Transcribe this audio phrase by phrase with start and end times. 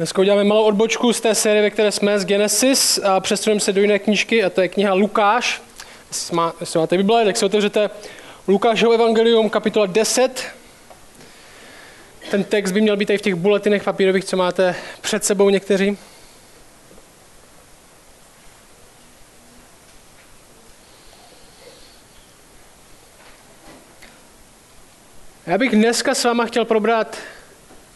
[0.00, 3.72] Dneska uděláme malou odbočku z té série, ve které jsme z Genesis a přesuneme se
[3.72, 5.62] do jiné knížky a to je kniha Lukáš.
[6.08, 7.90] Jestli, jestli máte Bible, tak si otevřete
[8.48, 10.44] Lukášovo evangelium, kapitola 10.
[12.30, 15.98] Ten text by měl být i v těch buletinech papírových, co máte před sebou někteří.
[25.46, 27.16] Já bych dneska s váma chtěl probrat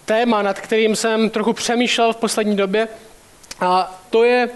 [0.05, 2.89] téma, nad kterým jsem trochu přemýšlel v poslední době.
[3.61, 4.49] A to je,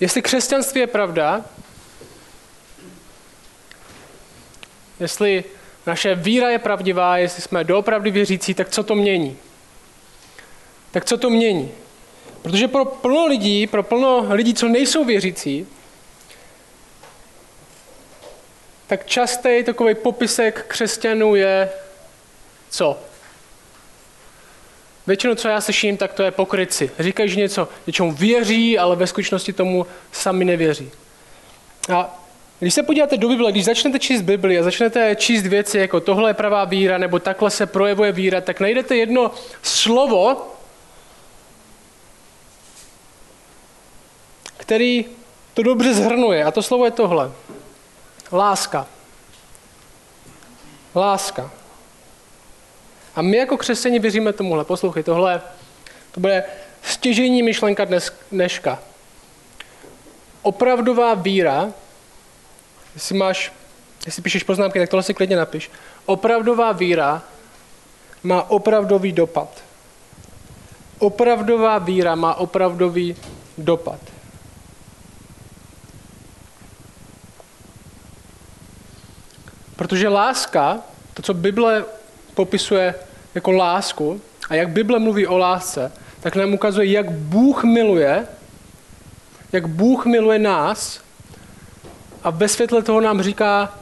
[0.00, 1.44] jestli křesťanství je pravda,
[5.00, 5.44] jestli
[5.86, 9.36] naše víra je pravdivá, jestli jsme doopravdy věřící, tak co to mění?
[10.90, 11.72] Tak co to mění?
[12.42, 15.66] Protože pro plno lidí, pro plno lidí, co nejsou věřící,
[18.86, 21.70] tak častý takový popisek křesťanů je
[22.70, 23.09] co?
[25.06, 26.90] Většinou, co já slyším, tak to je pokryci.
[26.98, 30.90] Říkají, že něco něčemu věří, ale ve skutečnosti tomu sami nevěří.
[31.94, 32.20] A
[32.58, 36.30] když se podíváte do Bible, když začnete číst Bibli a začnete číst věci jako tohle
[36.30, 39.30] je pravá víra, nebo takhle se projevuje víra, tak najdete jedno
[39.62, 40.46] slovo,
[44.56, 45.04] který
[45.54, 46.44] to dobře zhrnuje.
[46.44, 47.32] A to slovo je tohle.
[48.32, 48.86] Láska.
[50.94, 51.50] Láska.
[53.14, 54.64] A my jako křesťani věříme tomuhle.
[54.64, 55.42] Poslouchej, tohle
[56.12, 56.44] to bude
[56.82, 58.78] stěžení myšlenka dnes, dneška.
[60.42, 61.72] Opravdová víra,
[62.94, 63.52] jestli máš,
[64.06, 65.70] jestli píšeš poznámky, tak tohle si klidně napiš.
[66.06, 67.22] Opravdová víra
[68.22, 69.48] má opravdový dopad.
[70.98, 73.16] Opravdová víra má opravdový
[73.58, 74.00] dopad.
[79.76, 80.78] Protože láska,
[81.14, 81.84] to, co Bible
[82.40, 82.94] popisuje
[83.34, 88.26] jako lásku a jak Bible mluví o lásce, tak nám ukazuje, jak Bůh miluje,
[89.52, 91.00] jak Bůh miluje nás
[92.24, 93.78] a ve světle toho nám říká,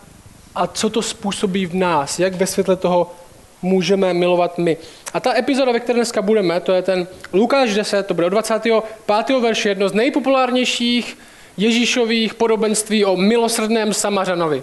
[0.55, 3.15] a co to způsobí v nás, jak ve světle toho
[3.63, 4.77] můžeme milovat my.
[5.15, 8.31] A ta epizoda, ve které dneska budeme, to je ten Lukáš 10, to bude od
[8.31, 9.41] 25.
[9.41, 11.19] verše, jedno z nejpopulárnějších
[11.57, 14.63] Ježíšových podobenství o milosrdném Samařanovi.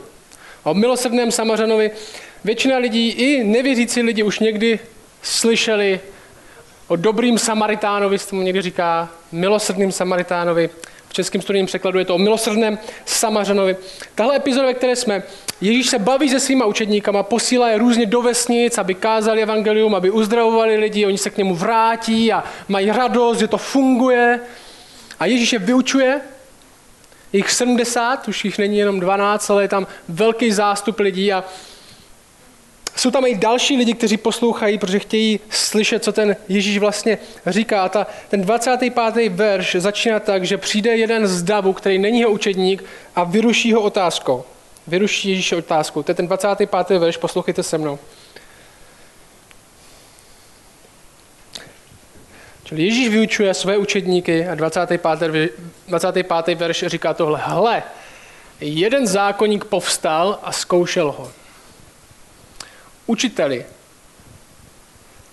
[0.63, 1.91] O milosrdném Samařanovi
[2.45, 4.79] většina lidí, i nevěřící lidi už někdy
[5.21, 5.99] slyšeli
[6.87, 10.69] o dobrým Samaritánovi, se tomu někdy říká milosrdným Samaritánovi.
[11.09, 13.77] V českém studijním překladu je to o milosrdném Samařanovi.
[14.15, 15.23] Tahle epizoda, ve které jsme,
[15.61, 20.11] Ježíš se baví se svýma učedníkama, posílá je různě do vesnic, aby kázali evangelium, aby
[20.11, 24.39] uzdravovali lidi, oni se k němu vrátí a mají radost, že to funguje.
[25.19, 26.21] A Ježíš je vyučuje,
[27.33, 31.43] jich 70, už jich není jenom 12, ale je tam velký zástup lidí a
[32.95, 37.17] jsou tam i další lidi, kteří poslouchají, protože chtějí slyšet, co ten Ježíš vlastně
[37.47, 37.83] říká.
[37.83, 39.29] A ta, ten 25.
[39.29, 42.83] verš začíná tak, že přijde jeden z davu, který není jeho učedník
[43.15, 44.43] a vyruší ho otázkou.
[44.87, 46.03] Vyruší Ježíše otázkou.
[46.03, 46.99] To je ten 25.
[46.99, 47.99] verš, poslouchejte se mnou.
[52.63, 55.01] Čili Ježíš vyučuje své učedníky a 25.
[55.87, 56.59] 25.
[56.59, 57.39] verš říká tohle.
[57.43, 57.83] Hle,
[58.61, 61.31] jeden zákonník povstal a zkoušel ho.
[63.07, 63.65] Učiteli,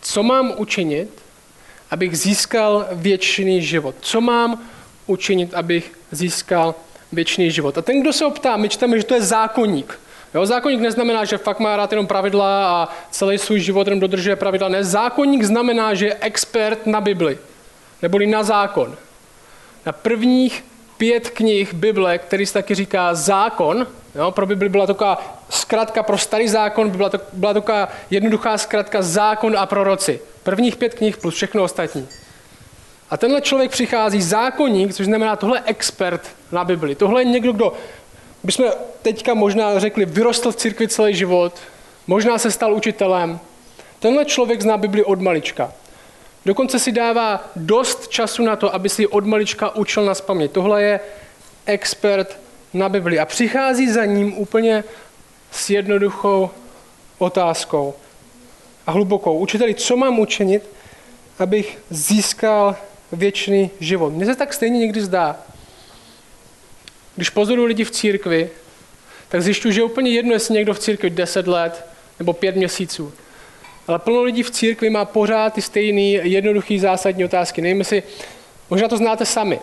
[0.03, 1.22] co mám učinit,
[1.91, 3.94] abych získal věčný život?
[4.00, 4.62] Co mám
[5.06, 6.75] učinit, abych získal
[7.12, 7.78] věčný život?
[7.78, 10.00] A ten, kdo se optá, my čteme, že to je zákonník.
[10.34, 14.37] Jo, zákonník neznamená, že fakt má rád jenom pravidla a celý svůj život jenom dodržuje
[14.37, 14.69] pravidla.
[14.69, 17.38] Ne, zákonník znamená, že je expert na Bibli,
[18.03, 18.97] neboli na zákon.
[19.87, 20.65] Na prvních
[20.97, 26.19] pět knih Bible, který se taky říká zákon, jo, pro Bibli byla taková zkratka pro
[26.19, 30.21] starý zákon, byla, to, byla taková jednoduchá zkratka zákon a proroci.
[30.43, 32.09] Prvních pět knih plus všechno ostatní.
[33.11, 36.95] A tenhle člověk přichází zákonník, což znamená tohle expert na Bibli.
[36.95, 37.73] Tohle je někdo, kdo
[38.43, 38.67] bychom
[39.03, 41.53] teďka možná řekli, vyrostl v církvi celý život,
[42.06, 43.41] možná se stal učitelem.
[43.99, 45.73] Tenhle člověk zná Bibli od malička.
[46.47, 50.50] Dokonce si dává dost času na to, aby si od malička učil na spaměť.
[50.53, 51.00] Tohle je
[51.67, 52.38] expert
[52.75, 53.19] na Bibli.
[53.19, 54.85] A přichází za ním úplně
[55.51, 56.51] s jednoduchou
[57.19, 57.95] otázkou
[58.87, 59.39] a hlubokou.
[59.39, 60.63] Učiteli, co mám učinit,
[61.39, 62.77] abych získal
[63.13, 64.11] věčný život?
[64.11, 65.41] Mně se tak stejně někdy zdá.
[67.17, 68.51] Když pozoruju lidi v církvi,
[69.29, 71.87] tak zjišťuji, že je úplně jedno, jestli někdo v církvi 10 let
[72.19, 73.13] nebo 5 měsíců.
[73.87, 77.63] Ale plno lidí v církvi má pořád ty stejné jednoduché zásadní otázky.
[77.63, 78.03] Nevím, jestli,
[78.71, 79.61] možná to znáte sami.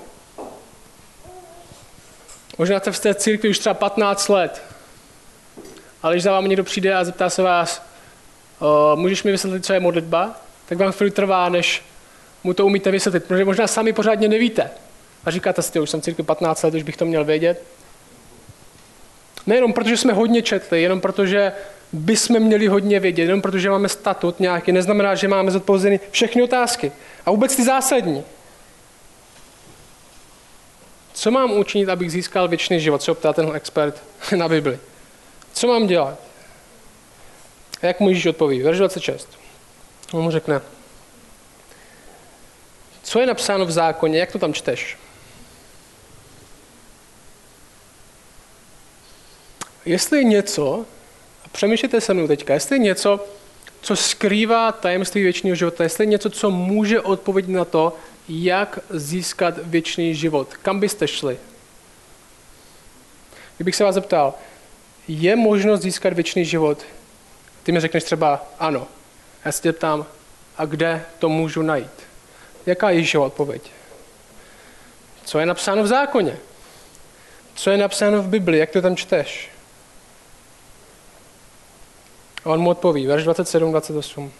[2.59, 4.61] Možná jste v té církvi už třeba 15 let.
[6.03, 7.85] Ale když za vámi někdo přijde a zeptá se vás,
[8.95, 11.83] můžeš mi vysvětlit, co je modlitba, tak vám chvíli trvá, než
[12.43, 14.69] mu to umíte vysvětlit, protože možná sami pořádně nevíte.
[15.25, 17.63] A říkáte si, už jsem církvi 15 let, už bych to měl vědět.
[19.47, 21.51] Nejenom protože jsme hodně četli, jenom protože
[21.93, 26.91] bychom měli hodně vědět, jenom protože máme statut nějaký, neznamená, že máme zodpovězeny všechny otázky.
[27.25, 28.23] A vůbec ty zásadní.
[31.19, 34.03] Co mám učinit, abych získal věčný život, co ptá ten expert
[34.35, 34.79] na Bibli.
[35.53, 36.19] Co mám dělat?
[37.81, 38.61] A jak mu Ježíš odpoví?
[38.61, 39.29] Verš 26.
[40.13, 40.61] On mu řekne,
[43.03, 44.97] co je napsáno v zákoně, jak to tam čteš?
[49.85, 50.85] Jestli je něco,
[51.45, 53.27] a přemýšlejte se mnou teďka, jestli je něco,
[53.81, 57.97] co skrývá tajemství věčného života, jestli je něco, co může odpovědět na to,
[58.29, 61.37] jak získat věčný život, kam byste šli?
[63.57, 64.33] Kdybych se vás zeptal,
[65.07, 66.85] je možnost získat věčný život?
[67.63, 68.87] Ty mi řekneš třeba ano.
[69.45, 70.05] Já se tě ptám,
[70.57, 71.91] a kde to můžu najít?
[72.65, 73.71] Jaká je Ježíšova odpověď?
[75.25, 76.37] Co je napsáno v zákoně?
[77.55, 78.57] Co je napsáno v Bibli?
[78.57, 79.49] Jak to tam čteš?
[82.45, 84.31] A on mu odpoví, verš 27, 28.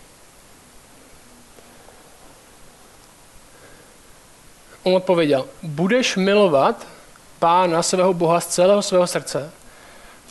[4.83, 6.87] On odpověděl, budeš milovat
[7.39, 9.51] pána svého Boha z celého svého srdce,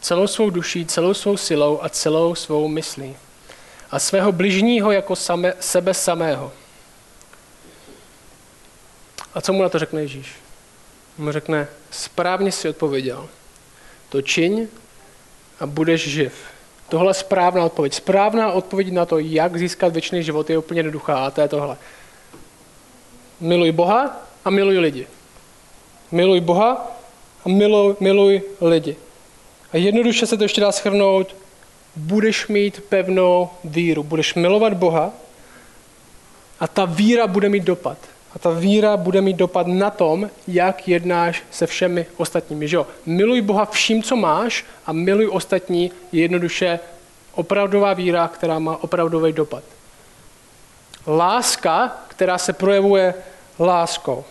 [0.00, 3.16] celou svou duší, celou svou silou a celou svou myslí.
[3.90, 6.52] A svého bližního jako same, sebe samého.
[9.34, 10.32] A co mu na to řekne Ježíš?
[11.18, 13.28] On mu řekne, správně si odpověděl.
[14.08, 14.68] To čiň
[15.60, 16.34] a budeš živ.
[16.88, 17.94] Tohle je správná odpověď.
[17.94, 21.76] Správná odpověď na to, jak získat věčný život, je úplně jednoduchá a to je tohle.
[23.40, 25.06] Miluj Boha a miluj lidi.
[26.10, 26.86] Miluj Boha
[27.44, 28.96] a miluj, miluj lidi.
[29.72, 31.36] A jednoduše se to ještě dá schrnout,
[31.96, 35.12] budeš mít pevnou víru, budeš milovat Boha
[36.60, 37.98] a ta víra bude mít dopad.
[38.34, 42.68] A ta víra bude mít dopad na tom, jak jednáš se všemi ostatními.
[42.68, 42.86] Že jo?
[43.06, 46.80] Miluj Boha vším, co máš a miluj ostatní je jednoduše
[47.32, 49.62] opravdová víra, která má opravdový dopad.
[51.06, 53.14] Láska, která se projevuje
[53.58, 54.24] láskou.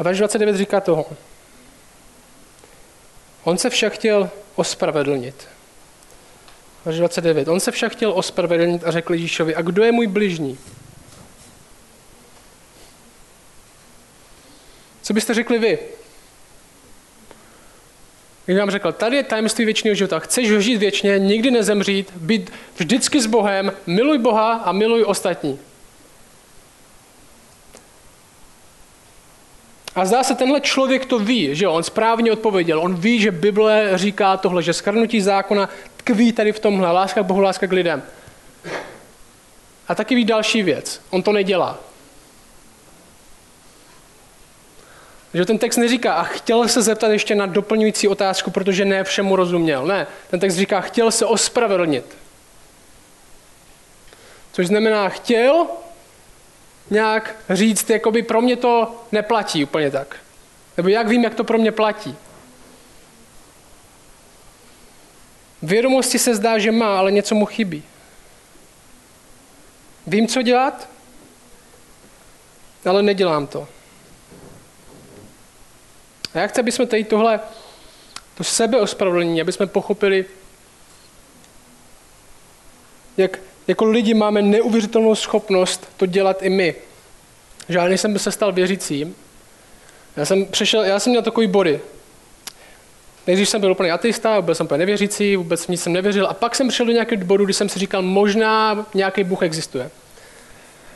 [0.00, 1.06] A verš 29 říká toho.
[3.44, 5.48] On se však chtěl ospravedlnit.
[6.84, 7.48] Verš 29.
[7.48, 10.58] On se však chtěl ospravedlnit a řekl Ježíšovi, a kdo je můj bližní?
[15.02, 15.78] Co byste řekli vy?
[18.44, 23.20] Kdyby vám řekl, tady je tajemství věčného života, chceš žít věčně, nikdy nezemřít, být vždycky
[23.20, 25.58] s Bohem, miluj Boha a miluj ostatní.
[29.94, 32.80] A zdá se, tenhle člověk to ví, že on správně odpověděl.
[32.80, 36.92] On ví, že Bible říká tohle, že skrnutí zákona tkví tady v tomhle.
[36.92, 38.02] Láska k Bohu, láska k lidem.
[39.88, 41.00] A taky ví další věc.
[41.10, 41.78] On to nedělá.
[45.34, 49.36] Že ten text neříká, a chtěl se zeptat ještě na doplňující otázku, protože ne všemu
[49.36, 49.86] rozuměl.
[49.86, 52.16] Ne, ten text říká, chtěl se ospravedlnit.
[54.52, 55.66] Což znamená, chtěl
[56.90, 60.16] nějak říct, jakoby pro mě to neplatí úplně tak.
[60.76, 62.16] Nebo jak vím, jak to pro mě platí.
[65.62, 67.82] Vědomosti se zdá, že má, ale něco mu chybí.
[70.06, 70.88] Vím, co dělat,
[72.84, 73.68] ale nedělám to.
[76.34, 77.40] A já chci, aby jsme tady tohle,
[78.34, 80.24] to sebeospravedlnění, aby jsme pochopili,
[83.16, 83.38] jak
[83.70, 86.74] jako lidi máme neuvěřitelnou schopnost to dělat i my.
[87.68, 89.14] Že já než jsem se stal věřícím,
[90.16, 91.80] já jsem, přešel, já jsem měl takový body.
[93.26, 96.54] Nejdřív jsem byl úplně ateista, byl jsem úplně nevěřící, vůbec nic jsem nevěřil a pak
[96.54, 99.90] jsem přišel do nějakého bodu, kdy jsem si říkal, možná nějaký Bůh existuje.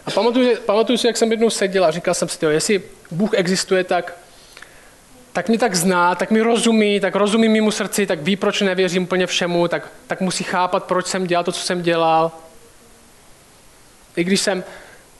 [0.06, 3.84] A pamatuju, pamatuju si, jak jsem jednou seděl a říkal jsem si, jestli Bůh existuje,
[3.84, 4.16] tak,
[5.32, 9.02] tak mě tak zná, tak mi rozumí, tak rozumí mému srdci, tak ví, proč nevěřím
[9.02, 12.32] úplně všemu, tak, tak musí chápat, proč jsem dělal to, co jsem dělal.
[14.16, 14.64] I když jsem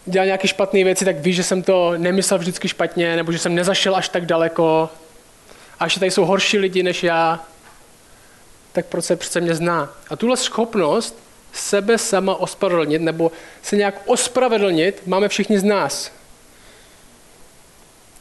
[0.06, 3.54] dělal nějaké špatné věci, tak víš, že jsem to nemyslel vždycky špatně, nebo že jsem
[3.54, 4.90] nezašel až tak daleko.
[5.80, 7.44] A že tady jsou horší lidi než já,
[8.72, 9.94] tak proč se přece mě zná?
[10.10, 11.18] A tuhle schopnost
[11.52, 13.32] sebe sama ospravedlnit, nebo
[13.62, 16.12] se nějak ospravedlnit, máme všichni z nás.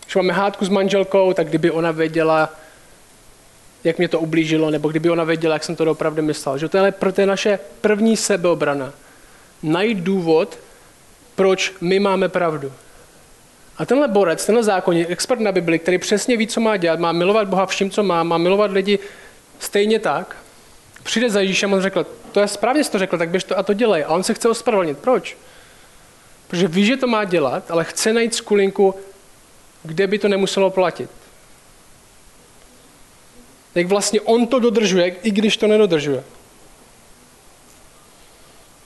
[0.03, 2.49] Když máme hádku s manželkou, tak kdyby ona věděla,
[3.83, 6.57] jak mě to ublížilo, nebo kdyby ona věděla, jak jsem to opravdu myslel.
[6.57, 8.93] Že to je, pro to naše první sebeobrana.
[9.63, 10.59] Najít důvod,
[11.35, 12.73] proč my máme pravdu.
[13.77, 17.11] A tenhle borec, tenhle zákonník, expert na Bibli, který přesně ví, co má dělat, má
[17.11, 18.99] milovat Boha vším, co má, má milovat lidi
[19.59, 20.37] stejně tak,
[21.03, 23.57] přijde za Ježíšem a on řekl, to je správně, jsi to řekl, tak běž to
[23.57, 24.03] a to dělej.
[24.03, 24.97] A on se chce ospravedlnit.
[24.97, 25.37] Proč?
[26.47, 28.95] Protože ví, že to má dělat, ale chce najít skulinku,
[29.83, 31.09] kde by to nemuselo platit.
[33.75, 36.23] Jak vlastně on to dodržuje, i když to nedodržuje.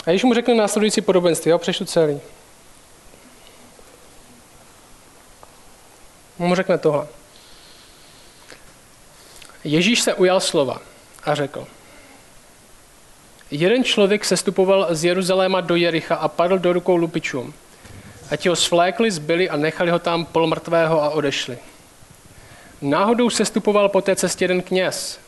[0.08, 2.22] A když mu řekne následující podobenství, jo, přešlu celý.
[6.40, 7.08] mu řekne tohle.
[9.64, 10.82] Ježíš se ujal slova
[11.24, 11.68] a řekl.
[13.52, 17.54] Jeden člověk sestupoval z Jeruzaléma do Jericha a padl do rukou lupičům.
[18.32, 21.58] A ti ho svlékli, zbyli a nechali ho tam polmrtvého a odešli.
[22.82, 25.20] Náhodou sestupoval po té cestě jeden kněz,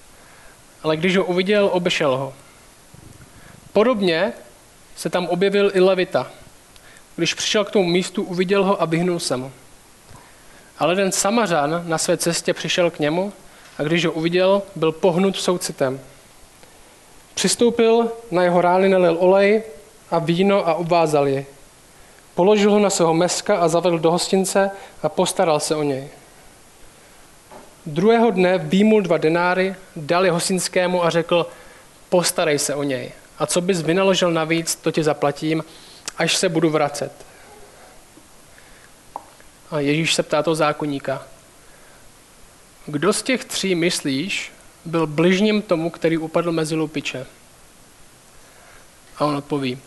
[0.84, 2.34] ale když ho uviděl, obešel ho.
[3.74, 4.34] Podobně
[5.00, 6.28] se tam objevil i Levita.
[7.16, 9.52] Když přišel k tomu místu, uviděl ho a vyhnul se mu.
[10.80, 13.34] Ale ten Samařan na své cestě přišel k němu
[13.78, 16.00] a když ho uviděl, byl pohnut soucitem.
[17.34, 19.64] Přistoupil, na jeho rány nalil olej
[20.12, 21.46] a víno a obvázal je.
[22.36, 24.72] Položil ho na svého meska a zavedl do hostince
[25.04, 26.08] a postaral se o něj.
[27.86, 31.48] Druhého dne výmul dva denáry, dal je hostinskému a řekl,
[32.10, 33.12] postarej se o něj.
[33.40, 35.64] A co bys vynaložil navíc, to ti zaplatím,
[36.18, 37.12] až se budu vracet.
[39.72, 41.28] A Ježíš se ptá toho zákonníka,
[42.86, 44.52] kdo z těch tří myslíš,
[44.86, 47.26] byl bližním tomu, který upadl mezi lupiče?
[49.18, 49.80] A on odpoví,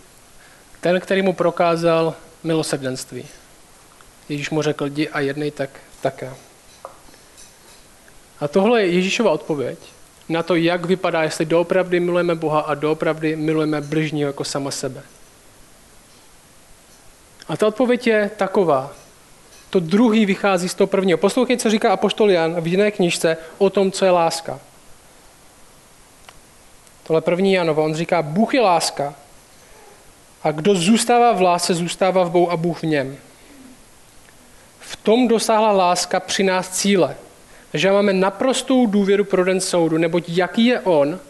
[0.80, 3.26] ten, který mu prokázal milosrdenství.
[4.28, 6.35] Ježíš mu řekl, jdi a jednej tak také.
[8.40, 9.78] A tohle je Ježíšova odpověď
[10.28, 15.02] na to, jak vypadá, jestli doopravdy milujeme Boha a doopravdy milujeme bližního jako sama sebe.
[17.48, 18.92] A ta odpověď je taková,
[19.70, 21.18] to druhý vychází z toho prvního.
[21.18, 24.60] Poslouchej, co říká Apoštol Jan v jiné knižce o tom, co je láska.
[27.02, 29.14] Tohle první Janova, on říká, Bůh je láska
[30.42, 33.16] a kdo zůstává v lásce, zůstává v Bohu a Bůh v něm.
[34.80, 37.16] V tom dosáhla láska při nás cíle,
[37.74, 41.20] že máme naprostou důvěru pro den soudu, neboť jaký je on,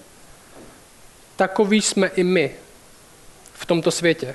[1.37, 2.51] takový jsme i my
[3.55, 4.35] v tomto světě.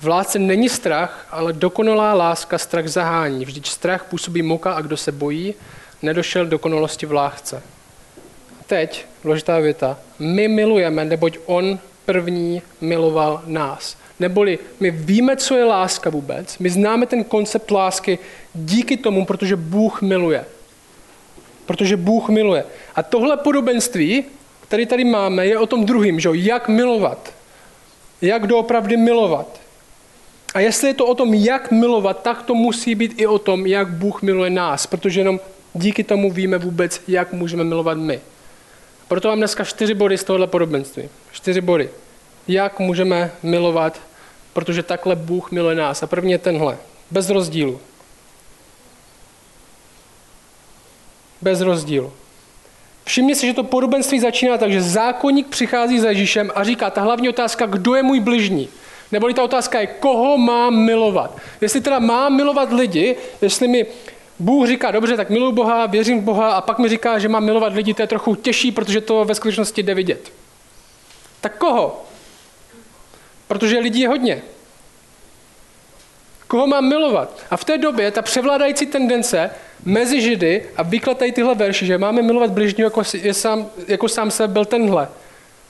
[0.00, 3.44] V lásce není strach, ale dokonalá láska strach zahání.
[3.44, 5.54] Vždyť strach působí muka a kdo se bojí,
[6.02, 7.62] nedošel dokonalosti v lásce.
[8.66, 13.96] Teď, důležitá věta, my milujeme, neboť on první miloval nás.
[14.20, 18.18] Neboli my víme, co je láska vůbec, my známe ten koncept lásky
[18.54, 20.44] díky tomu, protože Bůh miluje.
[21.70, 22.64] Protože Bůh miluje.
[22.94, 24.24] A tohle podobenství,
[24.60, 27.34] které tady máme, je o tom druhým, že jak milovat.
[28.22, 29.60] Jak doopravdy milovat.
[30.54, 33.66] A jestli je to o tom, jak milovat, tak to musí být i o tom,
[33.66, 35.40] jak Bůh miluje nás, protože jenom
[35.74, 38.20] díky tomu víme vůbec, jak můžeme milovat my.
[39.08, 41.08] Proto mám dneska čtyři body z tohohle podobenství.
[41.32, 41.90] Čtyři body.
[42.48, 44.00] Jak můžeme milovat,
[44.52, 46.02] protože takhle Bůh miluje nás.
[46.02, 46.78] A první je tenhle.
[47.10, 47.80] Bez rozdílu.
[51.42, 52.12] Bez rozdílu.
[53.04, 57.00] Všimně si, že to podobenství začíná tak, že zákonník přichází za Ježíšem a říká, ta
[57.00, 58.68] hlavní otázka, kdo je můj bližní.
[59.12, 61.38] Neboli ta otázka je, koho mám milovat.
[61.60, 63.86] Jestli teda mám milovat lidi, jestli mi
[64.38, 67.44] Bůh říká, dobře, tak miluji Boha, věřím v Boha a pak mi říká, že mám
[67.44, 70.32] milovat lidi, to je trochu těžší, protože to ve skutečnosti jde vidět.
[71.40, 72.04] Tak koho?
[73.48, 74.42] Protože lidí je hodně.
[76.46, 77.38] Koho mám milovat?
[77.50, 79.50] A v té době ta převládající tendence
[79.84, 84.30] mezi Židy a vykladají tyhle verši, že máme milovat bližního jako, je sám, jako sám
[84.30, 85.08] se byl tenhle.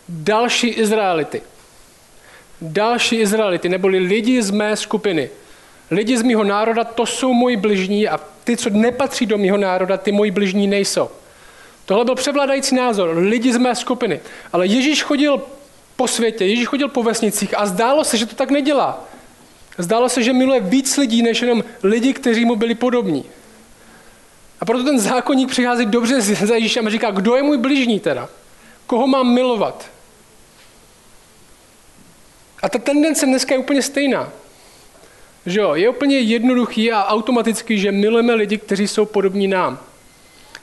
[0.08, 1.42] Další Izraelity
[2.60, 5.30] další Izraelity, neboli lidi z mé skupiny.
[5.90, 9.96] Lidi z mého národa, to jsou moji bližní a ty, co nepatří do mého národa,
[9.96, 11.08] ty moji bližní nejsou.
[11.86, 14.20] Tohle byl převládající názor, lidi z mé skupiny.
[14.52, 15.42] Ale Ježíš chodil
[15.96, 19.04] po světě, Ježíš chodil po vesnicích a zdálo se, že to tak nedělá.
[19.78, 23.24] Zdálo se, že miluje víc lidí, než jenom lidi, kteří mu byli podobní.
[24.60, 28.28] A proto ten zákonník přichází dobře za Ježíšem a říká, kdo je můj bližní teda?
[28.86, 29.90] Koho mám milovat?
[32.62, 34.32] A ta tendence dneska je úplně stejná.
[35.46, 35.74] Že jo?
[35.74, 39.78] Je úplně jednoduchý a automatický, že milujeme lidi, kteří jsou podobní nám.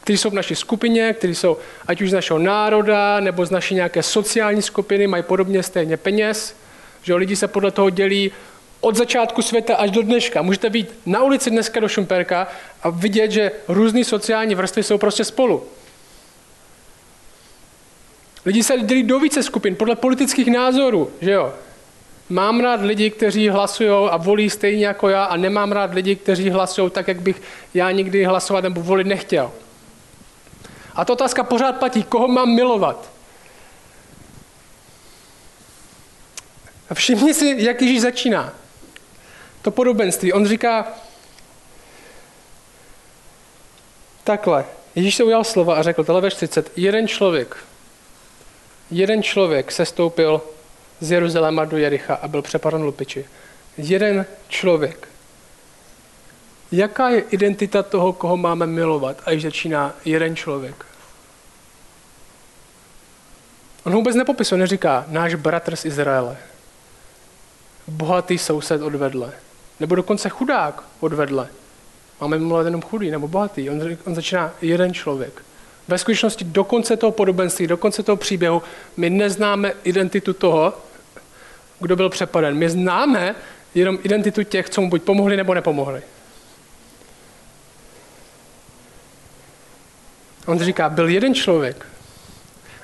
[0.02, 3.76] Kteří jsou v naší skupině, kteří jsou ať už z našeho národa, nebo z naší
[3.76, 6.56] nějaké sociální skupiny, mají podobně stejně peněz.
[7.04, 7.18] Že jo?
[7.18, 8.32] Lidi se podle toho dělí
[8.80, 10.42] od začátku světa až do dneška.
[10.42, 12.48] Můžete být na ulici dneska do Šumperka
[12.84, 15.64] a vidět, že různé sociální vrstvy jsou prostě spolu.
[18.46, 21.54] Lidi se dělí do více skupin podle politických názorů, že jo?
[22.30, 26.50] Mám rád lidi, kteří hlasují a volí stejně jako já a nemám rád lidi, kteří
[26.50, 27.42] hlasují tak, jak bych
[27.74, 29.52] já nikdy hlasovat nebo volit nechtěl.
[30.96, 33.12] A ta otázka pořád platí, koho mám milovat.
[36.90, 38.54] A všimni si, jak Ježíš začíná.
[39.62, 40.34] To podobenství.
[40.34, 40.88] On říká
[44.24, 44.66] takhle.
[44.96, 47.58] Ježíš se ujal slova a řekl, tohle 30, jeden člověk,
[48.92, 50.42] jeden člověk se stoupil
[51.00, 53.26] z Jeruzaléma do Jericha a byl přepaden lupiči.
[53.78, 55.08] Jeden člověk.
[56.72, 60.86] Jaká je identita toho, koho máme milovat, až začíná jeden člověk?
[63.86, 66.38] On ho vůbec nepopisuje, neříká náš bratr z Izraele,
[67.88, 69.34] bohatý soused odvedle,
[69.80, 71.48] nebo dokonce chudák odvedle.
[72.22, 73.70] Máme milovat jenom chudý nebo bohatý.
[73.70, 75.42] On, on začíná jeden člověk.
[75.88, 78.64] Ve skutečnosti do konce toho podobenství, do konce toho příběhu,
[78.98, 80.74] my neznáme identitu toho,
[81.80, 82.56] kdo byl přepaden.
[82.56, 83.36] My známe
[83.76, 86.02] jenom identitu těch, co mu buď pomohli nebo nepomohli.
[90.46, 91.86] On říká, byl jeden člověk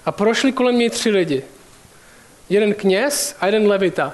[0.06, 1.44] a prošli kolem něj tři lidi.
[2.50, 4.14] Jeden kněz a jeden levita.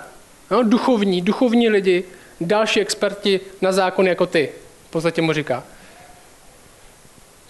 [0.52, 2.04] No, duchovní, duchovní lidi,
[2.42, 4.50] další experti na zákon jako ty.
[4.88, 5.64] V podstatě mu říká.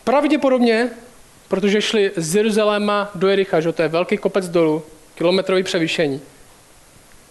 [0.03, 0.89] Pravděpodobně,
[1.48, 4.84] protože šli z Jeruzaléma do Jericha, že to je velký kopec dolů,
[5.15, 6.22] kilometrový převýšení.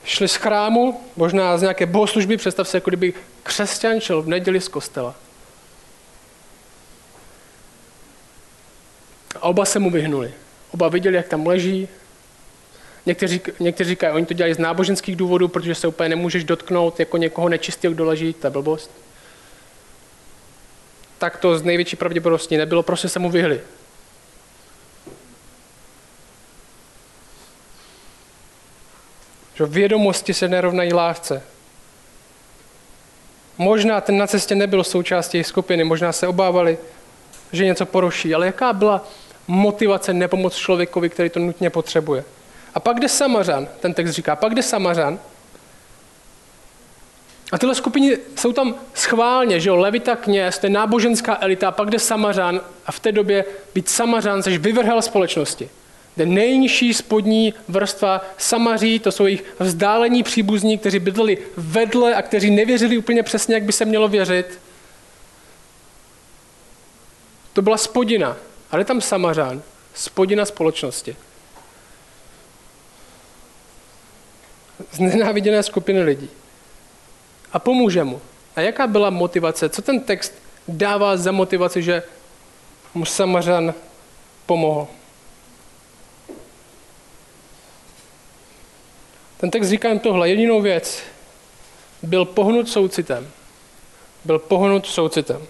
[0.05, 4.61] Šli z chrámu, možná z nějaké bohoslužby, představ se, jako kdyby křesťan šel v neděli
[4.61, 5.15] z kostela.
[9.35, 10.33] A oba se mu vyhnuli.
[10.71, 11.89] Oba viděli, jak tam leží.
[13.09, 17.17] Někteří, někteří říkají, oni to dělají z náboženských důvodů, protože se úplně nemůžeš dotknout jako
[17.17, 18.91] někoho nečistého, kdo leží, to je blbost.
[21.19, 23.61] Tak to z největší pravděpodobností nebylo, prostě se mu vyhli.
[29.55, 31.43] Že vědomosti se nerovnají lásce.
[33.59, 36.79] Možná ten na cestě nebyl součástí jejich skupiny, možná se obávali,
[37.53, 39.09] že něco poruší, ale jaká byla
[39.47, 42.25] motivace nepomoc člověkovi, který to nutně potřebuje.
[42.79, 45.19] A pak jde Samařan, ten text říká, pak jde Samařan.
[47.53, 51.73] A tyhle skupiny jsou tam schválně, že jo, levita kněz, to je náboženská elita, a
[51.73, 55.71] pak jde Samařan a v té době být Samařan, což vyvrhal společnosti.
[56.17, 62.51] Jde nejnižší spodní vrstva Samaří, to jsou jejich vzdálení příbuzní, kteří bydleli vedle a kteří
[62.51, 64.61] nevěřili úplně přesně, jak by se mělo věřit.
[67.53, 68.37] To byla spodina.
[68.71, 69.63] Ale tam Samařán,
[69.95, 71.17] spodina společnosti.
[74.93, 76.31] Z nenáviděné skupiny lidí.
[77.53, 78.21] A pomůže mu.
[78.57, 79.69] A jaká byla motivace?
[79.69, 80.35] Co ten text
[80.69, 82.03] dává za motivaci, že
[82.95, 83.75] mu Samařan
[84.47, 84.87] pomohl?
[89.37, 91.03] Ten text říká jen tohle, jedinou věc.
[92.03, 93.31] Byl pohnut soucitem.
[94.25, 95.47] Byl pohnut soucitem.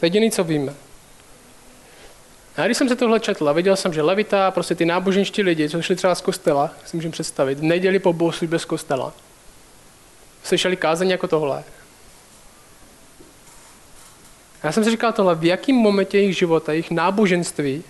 [0.00, 0.74] To je jediný, co víme.
[2.56, 5.68] A když jsem se tohle četl a viděl jsem, že levita, prostě ty náboženští lidi,
[5.68, 9.12] co šli třeba z kostela, si můžu představit, neděli po bohoslužbě z kostela,
[10.42, 11.64] slyšeli kázání jako tohle.
[14.62, 17.84] Já jsem si říkal tohle, v jakém momentě jejich života, jejich náboženství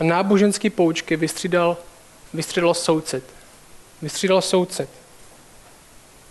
[0.00, 1.76] a náboženský poučky vystřídal,
[2.34, 3.24] vystřídal soucit.
[4.02, 4.88] Vystřídal soucit.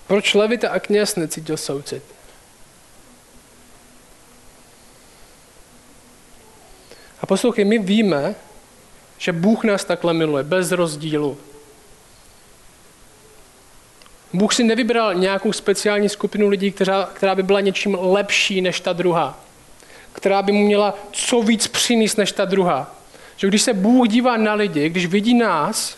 [0.08, 2.04] Proč levita a kněz necítil soucit?
[7.22, 8.36] A poslouchej, my víme,
[9.18, 11.38] že Bůh nás takhle miluje, bez rozdílu.
[14.34, 18.94] Bůh si nevybral nějakou speciální skupinu lidí, která, která by byla něčím lepší než ta
[18.94, 19.40] druhá.
[20.14, 22.96] Která by mu měla co víc přinést než ta druhá.
[23.38, 25.98] Že když se Bůh dívá na lidi, když vidí nás,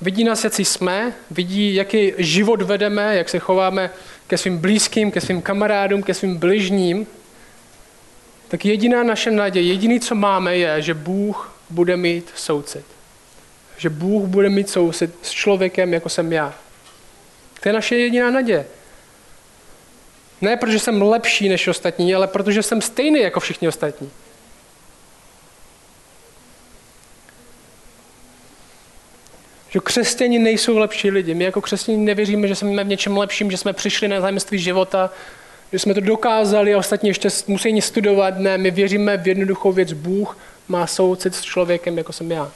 [0.00, 3.90] vidí nás, jak jsme, vidí, jaký život vedeme, jak se chováme
[4.26, 7.06] ke svým blízkým, ke svým kamarádům, ke svým bližním,
[8.50, 12.84] tak jediná naše naděje, jediný, co máme, je, že Bůh bude mít soucit.
[13.76, 16.54] Že Bůh bude mít soucit s člověkem, jako jsem já.
[17.60, 18.66] To je naše jediná naděje.
[20.40, 24.10] Ne protože jsem lepší než ostatní, ale protože jsem stejný jako všichni ostatní.
[29.68, 31.34] Že křesťani nejsou lepší lidi.
[31.34, 35.10] My jako křesťani nevěříme, že jsme v něčem lepším, že jsme přišli na zájemství života,
[35.72, 38.38] že jsme to dokázali a ostatní ještě musí studovat.
[38.38, 39.92] Ne, my věříme v jednoduchou věc.
[39.92, 42.52] Bůh má soucit s člověkem, jako jsem já.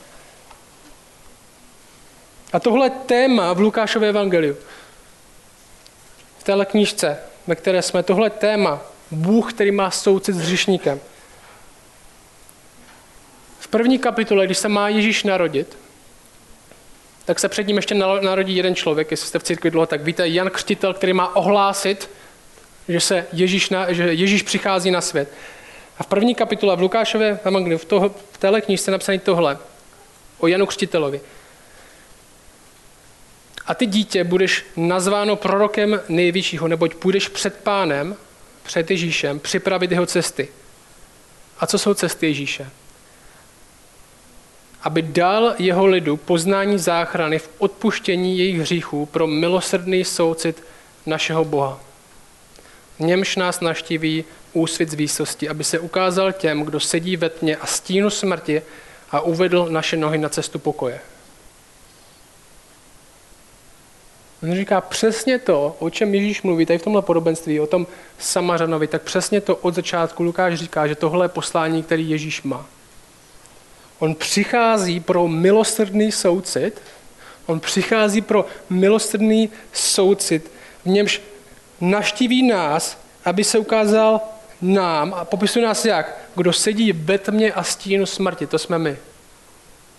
[2.52, 4.56] A tohle téma v Lukášově evangeliu,
[6.38, 11.00] v téhle knížce, ve které jsme, tohle téma, Bůh, který má soucit s hřišníkem.
[13.58, 15.78] V první kapitole, když se má Ježíš narodit,
[17.24, 20.28] tak se před ním ještě narodí jeden člověk, jestli jste v církvi dlouho, tak víte,
[20.28, 22.10] Jan Křtitel, který má ohlásit
[22.88, 25.32] že, se Ježíš, na, že Ježíš přichází na svět.
[25.98, 29.58] A v první kapitole v Lukášově evangeliu, v, toho, v téhle knižce napsané tohle
[30.38, 31.20] o Janu Křtitelovi.
[33.66, 38.16] A ty dítě budeš nazváno prorokem nejvyššího, neboť půjdeš před pánem,
[38.62, 40.48] před Ježíšem, připravit jeho cesty.
[41.58, 42.70] A co jsou cesty Ježíše?
[44.82, 50.62] Aby dal jeho lidu poznání záchrany v odpuštění jejich hříchů pro milosrdný soucit
[51.06, 51.80] našeho Boha.
[52.98, 57.56] V němž nás naštíví úsvit z výsosti, aby se ukázal těm, kdo sedí ve tmě
[57.56, 58.62] a stínu smrti
[59.10, 61.00] a uvedl naše nohy na cestu pokoje.
[64.42, 67.86] On říká přesně to, o čem Ježíš mluví tady v tomhle podobenství, o tom
[68.18, 72.66] Samařanovi, tak přesně to od začátku Lukáš říká, že tohle je poslání, který Ježíš má.
[73.98, 76.82] On přichází pro milosrdný soucit,
[77.46, 80.50] on přichází pro milosrdný soucit,
[80.84, 81.20] v němž
[81.80, 84.20] naštíví nás, aby se ukázal
[84.62, 86.18] nám a popisuje nás jak?
[86.36, 88.96] Kdo sedí ve tmě a stínu smrti, to jsme my.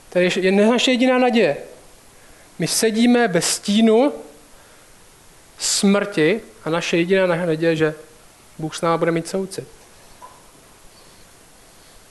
[0.09, 1.57] To je naše jediná naděje.
[2.59, 4.13] My sedíme ve stínu
[5.57, 7.95] smrti a naše jediná naděje, že
[8.59, 9.67] Bůh s námi bude mít soucit.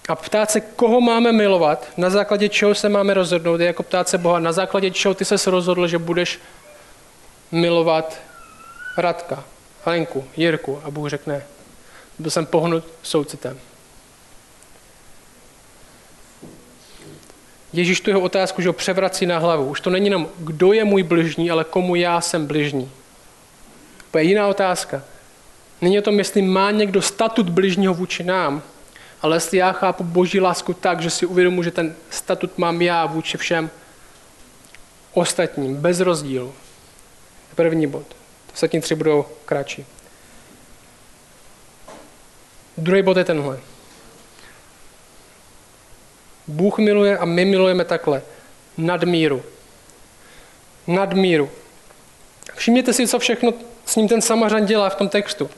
[0.09, 4.09] A ptát se, koho máme milovat, na základě čeho se máme rozhodnout, je jako ptát
[4.09, 6.39] se Boha, na základě čeho ty se rozhodl, že budeš
[7.53, 8.21] milovat
[8.97, 9.45] Radka,
[9.87, 10.81] Lenku, Jirku.
[10.85, 11.43] A Bůh řekne,
[12.19, 13.59] byl jsem pohnut soucitem.
[17.73, 19.67] Ježíš tu jeho otázku, že ho převrací na hlavu.
[19.67, 22.91] Už to není jenom, kdo je můj bližní, ale komu já jsem bližní.
[24.11, 25.03] To je jiná otázka.
[25.81, 28.63] Není o tom, jestli má někdo statut bližního vůči nám,
[29.23, 33.07] ale jestli já chápu boží lásku tak, že si uvědomuji, že ten statut mám já
[33.07, 33.71] vůči všem
[35.13, 36.55] ostatním, bez rozdílu.
[37.55, 38.24] První bod.
[38.55, 39.87] Ostatní tři budou kratší.
[42.77, 43.61] Druhý bod je tenhle.
[46.47, 48.23] Bůh miluje a my milujeme takhle.
[48.77, 49.43] Nadmíru.
[50.87, 51.51] Nadmíru.
[52.55, 53.55] Všimněte si, co všechno
[53.87, 55.51] s ním ten Samařan dělá v tom textu.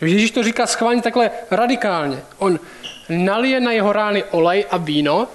[0.00, 2.22] Ježíš to říká schválně takhle radikálně.
[2.38, 2.60] On
[3.08, 5.28] nalije na jeho rány olej a víno,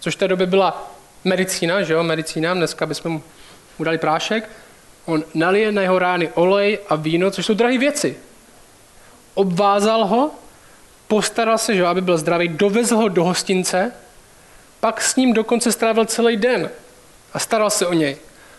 [0.00, 0.92] což v té době byla
[1.24, 3.22] medicína, že jo, medicína, dneska bychom
[3.78, 4.48] mu dali prášek.
[5.06, 8.16] On nalije na jeho rány olej a víno, což jsou drahé věci.
[9.34, 10.30] Obvázal ho,
[11.08, 13.92] postaral se, že aby byl zdravý, dovezl ho do hostince,
[14.80, 16.70] pak s ním dokonce strávil celý den
[17.32, 18.16] a staral se o něj.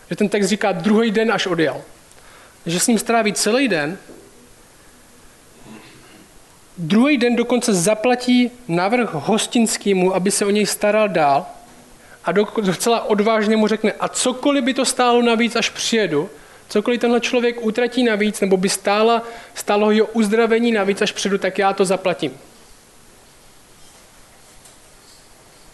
[0.10, 1.81] Že ten text říká druhý den, až odjel
[2.67, 3.97] že s ním stráví celý den,
[6.77, 11.45] druhý den dokonce zaplatí navrh hostinskému, aby se o něj staral dál
[12.27, 16.29] a docela odvážně mu řekne, a cokoliv by to stálo navíc, až přijedu,
[16.69, 21.57] cokoliv tenhle člověk utratí navíc, nebo by stála, stálo jeho uzdravení navíc, až přijedu, tak
[21.57, 22.37] já to zaplatím.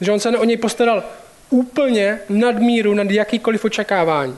[0.02, 1.04] Že on se o něj postaral
[1.50, 4.38] úplně nadmíru, nad jakýkoliv očekávání.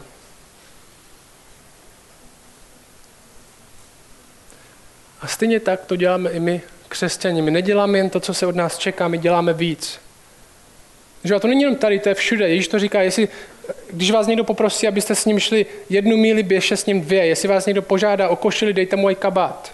[5.21, 7.41] A stejně tak to děláme i my, křesťani.
[7.41, 10.04] My neděláme jen to, co se od nás čeká, my děláme víc.
[11.25, 12.49] Že a to není jenom tady, to je všude.
[12.49, 13.27] Ježíš to říká, jestli,
[13.91, 17.25] když vás někdo poprosí, abyste s ním šli jednu míli, běžte s ním dvě.
[17.25, 19.73] Jestli vás někdo požádá o košili, dejte můj kabát.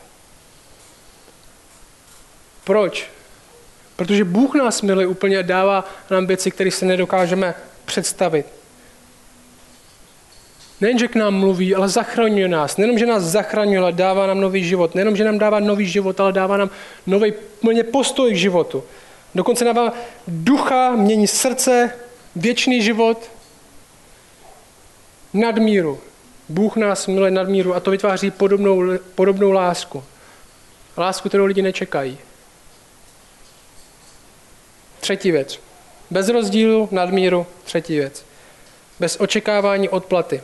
[2.64, 3.08] Proč?
[3.96, 8.46] Protože Bůh nás miluje úplně a dává nám věci, které se nedokážeme představit.
[10.82, 12.78] Nejen, že k nám mluví, ale zachraňuje nás.
[12.78, 14.96] Nejenom, že nás zachraňuje, ale dává nám nový život.
[14.96, 16.70] Nejenom, že nám dává nový život, ale dává nám
[17.08, 18.84] nový plně postoj k životu.
[19.36, 19.94] Dokonce dává
[20.28, 21.94] ducha, mění srdce,
[22.36, 23.32] věčný život,
[25.34, 26.02] nadmíru.
[26.50, 30.04] Bůh nás miluje nadmíru a to vytváří podobnou, podobnou lásku.
[30.98, 32.18] Lásku, kterou lidi nečekají.
[35.00, 35.60] Třetí věc.
[36.12, 38.26] Bez rozdílu, nadmíru, třetí věc.
[39.00, 40.42] Bez očekávání odplaty.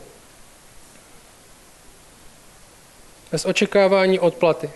[3.31, 4.69] bez očekávání odplaty.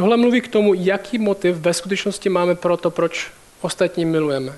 [0.00, 4.52] Tohle mluví k tomu, jaký motiv ve skutečnosti máme pro to, proč ostatní milujeme.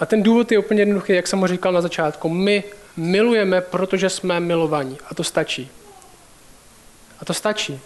[0.00, 2.28] A ten důvod je úplně jednoduchý, jak jsem ho říkal na začátku.
[2.28, 2.64] My
[2.96, 4.98] milujeme, protože jsme milovaní.
[5.10, 5.70] A to stačí.
[7.20, 7.80] A to stačí.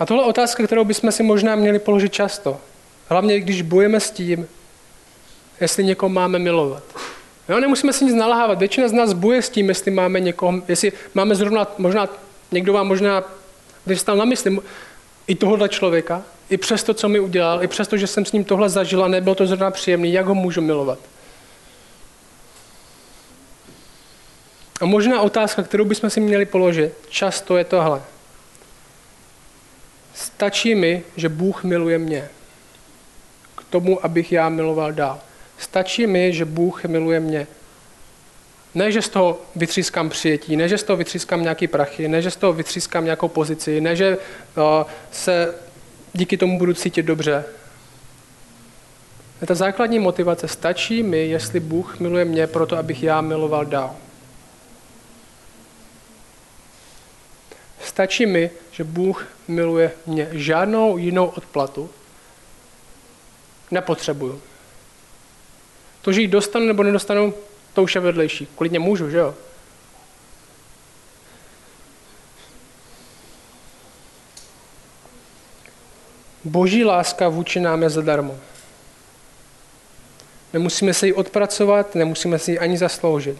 [0.00, 2.60] A tohle otázka, kterou bychom si možná měli položit často.
[3.08, 4.48] Hlavně, když bojeme s tím,
[5.60, 6.82] jestli někoho máme milovat.
[7.48, 8.58] Jo, nemusíme si nic nalahávat.
[8.58, 12.08] Většina z nás boje s tím, jestli máme někoho, jestli máme zrovna, možná,
[12.52, 13.41] někdo vám možná
[13.86, 14.58] vystal na mysli,
[15.26, 18.32] i tohohle člověka, i přes to, co mi udělal, i přes to, že jsem s
[18.32, 20.98] ním tohle zažil a nebylo to zrovna příjemný, jak ho můžu milovat?
[24.80, 28.02] A možná otázka, kterou bychom si měli položit, často je tohle.
[30.14, 32.28] Stačí mi, že Bůh miluje mě.
[33.56, 35.20] K tomu, abych já miloval dál.
[35.58, 37.46] Stačí mi, že Bůh miluje mě.
[38.74, 42.30] Ne, že z toho vytřískám přijetí, ne, že z toho vytřískám nějaký prachy, ne, že
[42.30, 44.18] z toho vytřískám nějakou pozici, ne, že
[44.56, 44.62] uh,
[45.10, 45.54] se
[46.12, 47.44] díky tomu budu cítit dobře.
[49.46, 53.96] Ta základní motivace stačí mi, jestli Bůh miluje mě proto, abych já miloval dál.
[57.84, 60.28] Stačí mi, že Bůh miluje mě.
[60.32, 61.90] Žádnou jinou odplatu
[63.70, 64.42] nepotřebuju.
[66.02, 67.34] To, že ji dostanu nebo nedostanu,
[67.72, 68.46] to už je vedlejší.
[68.56, 69.34] Klidně můžu, že jo?
[76.44, 78.38] Boží láska vůči nám je zadarmo.
[80.52, 83.38] Nemusíme se ji odpracovat, nemusíme si ji ani zasloužit.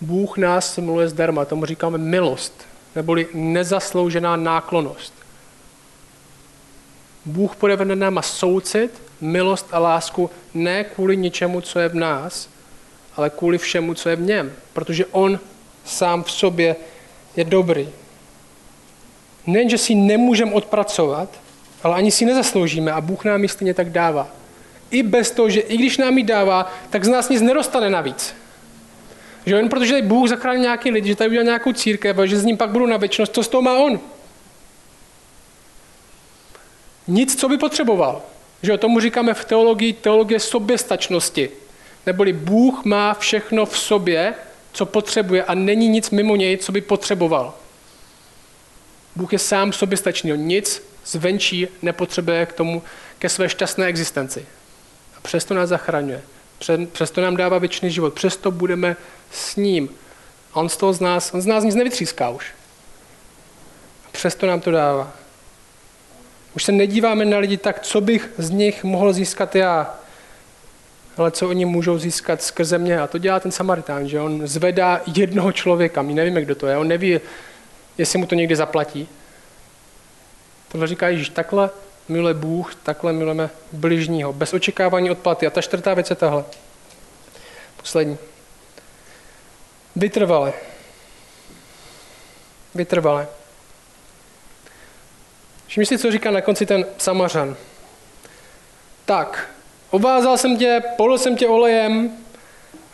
[0.00, 5.14] Bůh nás miluje zdarma, tomu říkáme milost, neboli nezasloužená náklonost.
[7.24, 12.48] Bůh podevede náma soucit, milost a lásku ne kvůli ničemu, co je v nás,
[13.16, 15.40] ale kvůli všemu, co je v něm, protože on
[15.84, 16.76] sám v sobě
[17.36, 17.88] je dobrý.
[19.46, 21.28] Nejen, že si nemůžeme odpracovat,
[21.82, 24.28] ale ani si nezasloužíme a Bůh nám ji stejně tak dává.
[24.90, 28.34] I bez toho, že i když nám ji dává, tak z nás nic nedostane navíc.
[29.46, 32.44] Že jen protože Bůh zachránil nějaký lidi, že tady udělal nějakou církev a že s
[32.44, 34.00] ním pak budu na věčnost, co z toho má on?
[37.08, 38.22] Nic, co by potřeboval.
[38.62, 41.50] Že o tomu říkáme v teologii teologie soběstačnosti.
[42.06, 44.34] Neboli Bůh má všechno v sobě,
[44.72, 47.54] co potřebuje a není nic mimo něj, co by potřeboval.
[49.16, 52.82] Bůh je sám soběstačný, on nic zvenčí nepotřebuje k tomu,
[53.18, 54.46] ke své šťastné existenci.
[55.16, 56.22] A přesto nás zachraňuje.
[56.92, 58.14] Přesto nám dává věčný život.
[58.14, 58.96] Přesto budeme
[59.30, 59.88] s ním.
[60.52, 62.46] A on z toho z nás, on z nás nic nevytříská už.
[64.06, 65.12] A přesto nám to dává.
[66.56, 69.94] Už se nedíváme na lidi tak, co bych z nich mohl získat já,
[71.16, 73.00] ale co oni můžou získat skrze mě.
[73.00, 76.02] A to dělá ten Samaritán, že on zvedá jednoho člověka.
[76.02, 76.76] My nevíme, kdo to je.
[76.76, 77.20] On neví,
[77.98, 79.08] jestli mu to někdy zaplatí.
[80.68, 81.70] Tohle říká Ježíš, takhle
[82.08, 85.46] miluje Bůh, takhle milujeme bližního, bez očekávání odplaty.
[85.46, 86.44] A ta čtvrtá věc je tahle.
[87.76, 88.18] Poslední.
[89.96, 90.52] Vytrvale.
[92.74, 93.28] Vytrvale.
[95.72, 97.56] Všimni si, co říká na konci ten samařan.
[99.04, 99.50] Tak,
[99.90, 102.10] obvázal jsem tě, polil jsem tě olejem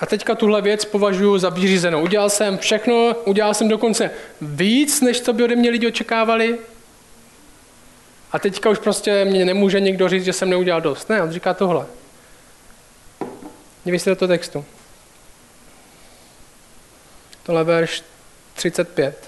[0.01, 2.03] a teďka tuhle věc považuji za vyřízenou.
[2.03, 4.11] Udělal jsem všechno, udělal jsem dokonce
[4.41, 6.59] víc, než co by ode mě lidi očekávali.
[8.33, 11.09] A teďka už prostě mě nemůže někdo říct, že jsem neudělal dost.
[11.09, 11.87] Ne, on říká tohle.
[13.85, 14.65] Dívej se do toho textu.
[17.43, 18.03] Tohle verš
[18.55, 19.28] 35.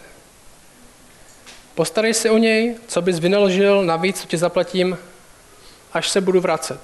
[1.74, 4.98] Postarej se o něj, co bys vynaložil navíc, co ti zaplatím,
[5.92, 6.80] až se budu vracet.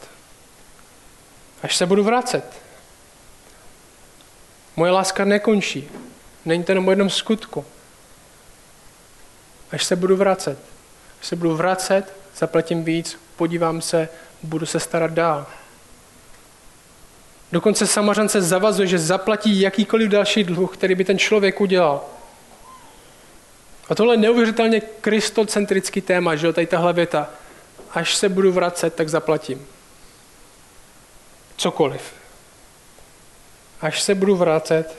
[1.62, 2.44] Až se budu vracet.
[4.76, 5.88] Moje láska nekončí.
[6.44, 7.64] Není to jenom o jednom skutku.
[9.70, 10.58] Až se budu vracet.
[11.20, 14.08] Až se budu vracet, zaplatím víc, podívám se,
[14.42, 15.46] budu se starat dál.
[17.52, 22.04] Dokonce samařan se zavazuje, že zaplatí jakýkoliv další dluh, který by ten člověk udělal.
[23.88, 27.30] A tohle je neuvěřitelně kristocentrický téma, že jo, tady tahle věta.
[27.90, 29.66] Až se budu vracet, tak zaplatím.
[31.56, 32.02] Cokoliv.
[33.80, 34.96] Až se budu vracet,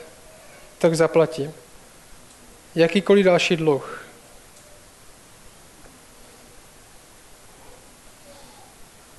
[0.78, 1.52] tak zaplatím.
[2.74, 4.04] Jakýkoliv další dluh.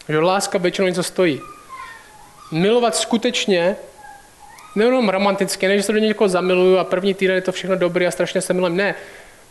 [0.09, 1.41] Že láska většinou něco stojí.
[2.51, 3.75] Milovat skutečně,
[4.75, 8.07] nejenom romanticky, ne, že se do někoho zamiluju a první týden je to všechno dobrý
[8.07, 8.75] a strašně se milujem.
[8.75, 8.95] Ne,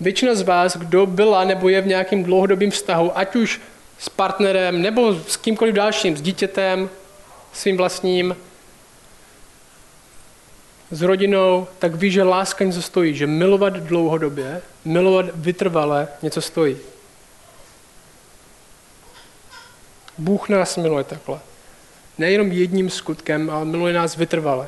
[0.00, 3.61] většina z vás, kdo byla nebo je v nějakém dlouhodobém vztahu, ať už
[3.98, 6.90] s partnerem nebo s kýmkoliv dalším, s dítětem,
[7.52, 8.37] svým vlastním,
[10.90, 16.76] s rodinou, tak ví, že láska něco stojí, že milovat dlouhodobě, milovat vytrvale něco stojí.
[20.18, 21.40] Bůh nás miluje takhle.
[22.18, 24.66] Nejenom jedním skutkem, ale miluje nás vytrvale.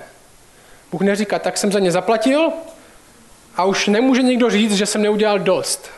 [0.93, 2.53] Bůh neříká, tak jsem za ně zaplatil,
[3.61, 5.91] a už nemůže nikdo říct, že jsem neudělal dost.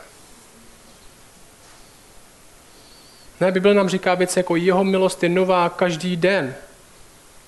[3.41, 6.55] Ne, Bible nám říká věci jako jeho milost je nová každý den.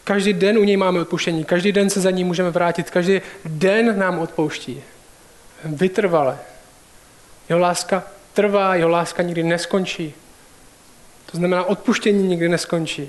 [0.04, 3.98] Každý den u něj máme odpuštění, každý den se za ní můžeme vrátit, každý den
[3.98, 4.82] nám odpouští.
[5.64, 6.38] Vytrvale.
[7.48, 10.14] Jeho láska trvá, jeho láska nikdy neskončí.
[11.30, 13.08] To znamená, odpuštění nikdy neskončí.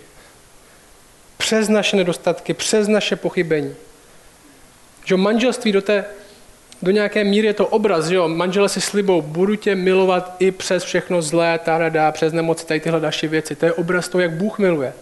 [1.37, 3.75] Přes naše nedostatky, přes naše pochybení.
[5.05, 6.05] Že manželství do té
[6.81, 8.27] do nějaké míry je to obraz, že jo?
[8.27, 12.79] Manžele si slibou, budu tě milovat i přes všechno zlé, ta rada, přes nemoci, tady
[12.79, 13.55] tyhle další věci.
[13.55, 14.93] To je obraz toho, jak Bůh miluje.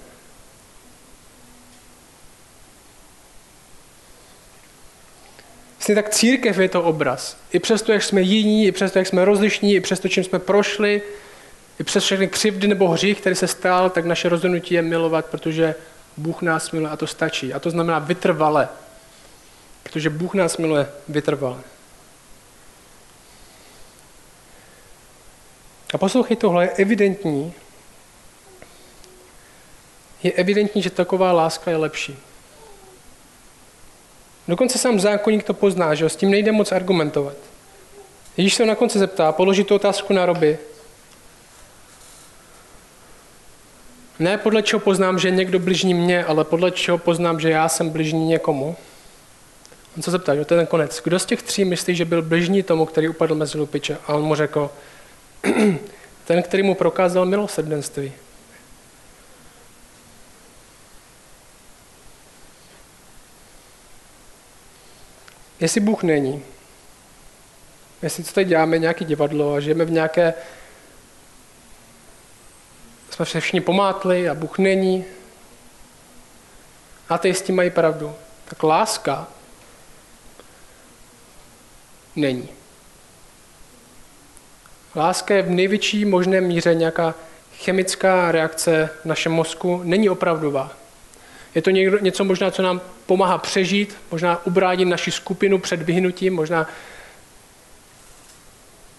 [5.77, 7.37] Vlastně tak církev je to obraz.
[7.51, 11.01] I přesto, jak jsme jiní, i přesto, jak jsme rozlišní, i přesto, čím jsme prošli,
[11.79, 15.75] i přes všechny křivdy nebo hřích, který se stál, tak naše rozhodnutí je milovat, protože
[16.17, 17.53] Bůh nás miluje a to stačí.
[17.53, 18.69] A to znamená vytrvale.
[19.83, 21.59] Protože Bůh nás miluje vytrvale.
[25.93, 27.53] A poslouchej, tohle je evidentní.
[30.23, 32.19] Je evidentní, že taková láska je lepší.
[34.47, 37.35] Dokonce sám zákonník to pozná, že s tím nejde moc argumentovat.
[38.37, 40.57] Ježíš se na konci zeptá, položí tu otázku na roby.
[44.19, 47.89] Ne podle čeho poznám, že někdo bližní mě, ale podle čeho poznám, že já jsem
[47.89, 48.75] bližní někomu.
[49.97, 51.01] On se zeptá, že to je ten konec.
[51.03, 53.97] Kdo z těch tří myslí, že byl bližní tomu, který upadl mezi lupiče?
[54.07, 54.71] A on mu řekl,
[56.25, 58.13] ten, který mu prokázal milosrdenství.
[65.59, 66.43] Jestli Bůh není,
[68.01, 70.33] jestli co tady děláme, nějaké divadlo a žijeme v nějaké,
[73.09, 75.05] jsme se všichni pomátli a Bůh není,
[77.09, 79.27] a ty s tím mají pravdu, tak láska
[82.15, 82.49] není.
[84.95, 87.15] Láska je v největší možné míře nějaká
[87.57, 90.71] chemická reakce v našem mozku, není opravdová.
[91.55, 96.35] Je to někdo, něco možná, co nám pomáhá přežít, možná ubránit naši skupinu před vyhnutím,
[96.35, 96.69] možná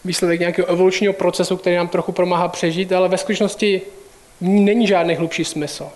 [0.05, 3.83] výsledek nějakého evolučního procesu, který nám trochu pomáhá přežít, ale ve skutečnosti
[4.41, 5.91] není žádný hlubší smysl.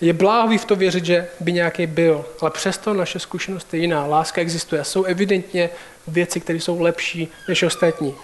[0.00, 4.06] Je bláhový v to věřit, že by nějaký byl, ale přesto naše zkušenost je jiná.
[4.06, 4.84] Láska existuje.
[4.84, 5.70] Jsou evidentně
[6.08, 8.14] věci, které jsou lepší než ostatní.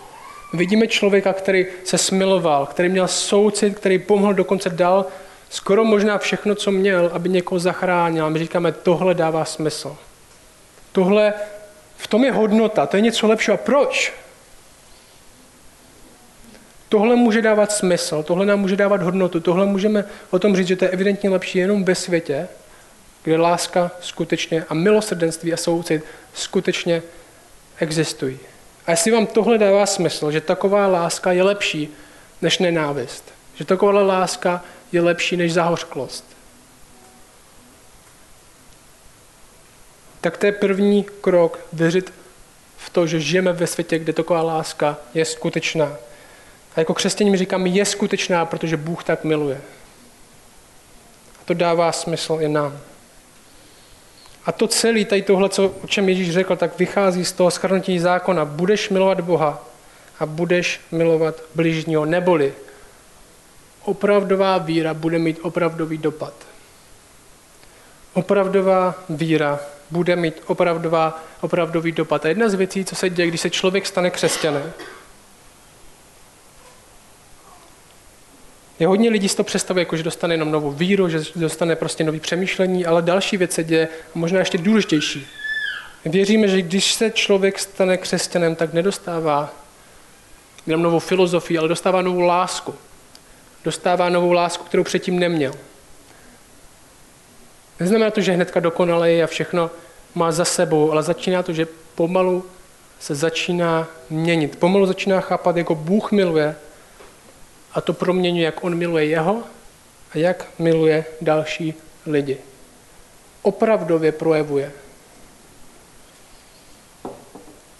[0.52, 5.06] Vidíme člověka, který se smiloval, který měl soucit, který pomohl, dokonce dal
[5.50, 8.24] skoro možná všechno, co měl, aby někoho zachránil.
[8.24, 9.96] A my říkáme, tohle dává smysl.
[10.92, 11.34] Tohle,
[11.96, 13.54] v tom je hodnota, to je něco lepšího.
[13.54, 14.12] A proč?
[16.92, 20.76] Tohle může dávat smysl, tohle nám může dávat hodnotu, tohle můžeme o tom říct, že
[20.76, 22.48] to je evidentně lepší jenom ve světě,
[23.22, 27.02] kde láska skutečně a milosrdenství a soucit skutečně
[27.78, 28.38] existují.
[28.86, 31.88] A jestli vám tohle dává smysl, že taková láska je lepší
[32.42, 33.24] než nenávist,
[33.54, 36.24] že taková láska je lepší než zahořklost,
[40.20, 42.12] tak to je první krok věřit
[42.76, 45.96] v to, že žijeme ve světě, kde taková láska je skutečná.
[46.76, 49.60] A jako křesťaní mi říkáme, je skutečná, protože Bůh tak miluje.
[51.40, 52.78] A to dává smysl i nám.
[54.44, 57.98] A to celé, tady tohle, co, o čem Ježíš řekl, tak vychází z toho schrnutí
[57.98, 58.44] zákona.
[58.44, 59.64] Budeš milovat Boha
[60.18, 62.04] a budeš milovat bližního.
[62.04, 62.54] Neboli
[63.84, 66.34] opravdová víra bude mít opravdový dopad.
[68.12, 72.24] Opravdová víra bude mít opravdová, opravdový dopad.
[72.24, 74.72] A jedna z věcí, co se děje, když se člověk stane křesťanem,
[78.82, 82.04] Je hodně lidí si to představuje, jako že dostane jenom novou víru, že dostane prostě
[82.04, 85.26] nový přemýšlení, ale další věc se děje, možná ještě důležitější.
[86.04, 89.54] Věříme, že když se člověk stane křesťanem, tak nedostává
[90.66, 92.74] jenom novou filozofii, ale dostává novou lásku.
[93.64, 95.52] Dostává novou lásku, kterou předtím neměl.
[97.80, 99.70] Neznamená to, že hnedka dokonalý a všechno
[100.14, 102.46] má za sebou, ale začíná to, že pomalu
[103.00, 104.58] se začíná měnit.
[104.58, 106.56] Pomalu začíná chápat, jako Bůh miluje
[107.74, 109.42] a to proměňuje, jak on miluje jeho
[110.14, 111.74] a jak miluje další
[112.06, 112.38] lidi.
[113.42, 114.72] Opravdově projevuje.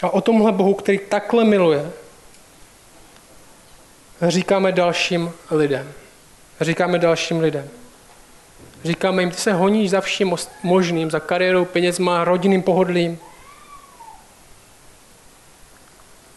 [0.02, 1.90] A o tomhle Bohu, který takhle miluje,
[4.28, 5.92] říkáme dalším lidem.
[6.60, 7.68] Říkáme dalším lidem.
[8.84, 13.18] Říkáme jim, ty se honíš za vším možným, za kariérou, penězma, rodinným pohodlím,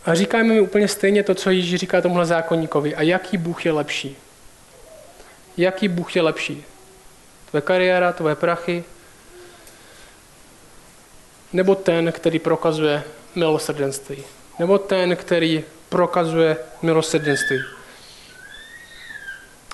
[0.05, 2.95] A říkáme mi úplně stejně to, co Ježíš říká tomuhle zákonníkovi.
[2.95, 4.17] A jaký Bůh je lepší?
[5.57, 6.63] Jaký Bůh je lepší?
[7.49, 8.83] Tvoje kariéra, tvoje prachy?
[11.53, 13.03] Nebo ten, který prokazuje
[13.35, 14.23] milosrdenství?
[14.59, 17.63] Nebo ten, který prokazuje milosrdenství?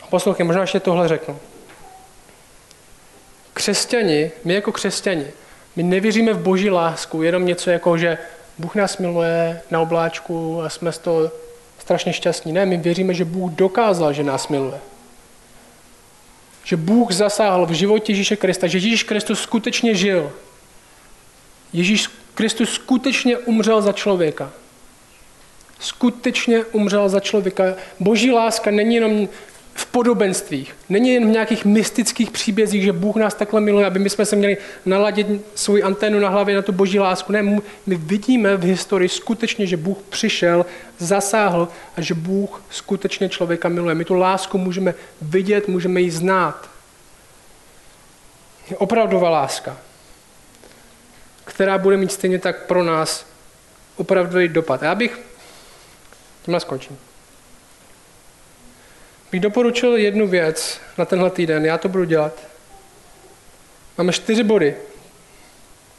[0.10, 1.40] Poslouchej, možná ještě tohle řeknu.
[3.54, 5.28] Křesťani, my jako křesťani,
[5.76, 8.18] my nevěříme v boží lásku, jenom něco jako, že
[8.58, 11.32] Bůh nás miluje na obláčku a jsme z toho
[11.80, 12.54] strašně šťastní.
[12.54, 14.80] Ne, my věříme, že Bůh dokázal, že nás miluje.
[16.64, 20.34] že Bůh zasáhl v životě Ježíše Krista, že Ježíš Kristus skutečně žil.
[21.74, 24.52] Ježíš Kristus skutečně umřel za člověka.
[25.80, 27.64] Skutečně umřel za člověka.
[28.00, 29.30] Boží láska není jenom
[29.74, 30.76] v podobenstvích.
[30.90, 34.36] Není jen v nějakých mystických příbězích, že Bůh nás takhle miluje, aby my jsme se
[34.36, 37.32] měli naladit svou anténu na hlavě na tu boží lásku.
[37.32, 37.44] Ne,
[37.86, 40.66] my vidíme v historii skutečně, že Bůh přišel,
[40.98, 41.68] zasáhl
[41.98, 43.96] a že Bůh skutečně člověka miluje.
[43.96, 46.70] My tu lásku můžeme vidět, můžeme ji znát.
[48.70, 49.78] Je opravdová láska,
[51.44, 53.26] která bude mít stejně tak pro nás
[53.96, 54.82] opravdový dopad.
[54.82, 55.20] Já bych,
[56.46, 57.11] tímhle skončím
[59.32, 62.34] bych doporučil jednu věc na tenhle týden, já to budu dělat.
[63.98, 64.76] Máme čtyři body,